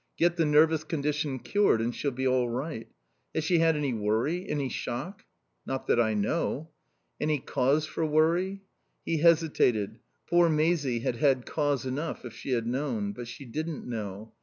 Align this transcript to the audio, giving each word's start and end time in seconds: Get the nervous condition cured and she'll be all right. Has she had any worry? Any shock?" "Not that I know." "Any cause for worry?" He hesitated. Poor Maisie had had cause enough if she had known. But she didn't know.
Get 0.17 0.35
the 0.35 0.45
nervous 0.47 0.83
condition 0.83 1.37
cured 1.37 1.79
and 1.79 1.93
she'll 1.93 2.09
be 2.09 2.25
all 2.27 2.49
right. 2.49 2.87
Has 3.35 3.43
she 3.43 3.59
had 3.59 3.75
any 3.77 3.93
worry? 3.93 4.49
Any 4.49 4.67
shock?" 4.67 5.25
"Not 5.63 5.85
that 5.85 5.99
I 5.99 6.15
know." 6.15 6.71
"Any 7.19 7.37
cause 7.37 7.85
for 7.85 8.03
worry?" 8.03 8.63
He 9.05 9.17
hesitated. 9.19 9.99
Poor 10.27 10.49
Maisie 10.49 11.01
had 11.01 11.17
had 11.17 11.45
cause 11.45 11.85
enough 11.85 12.25
if 12.25 12.33
she 12.33 12.49
had 12.53 12.65
known. 12.65 13.11
But 13.11 13.27
she 13.27 13.45
didn't 13.45 13.85
know. 13.85 14.33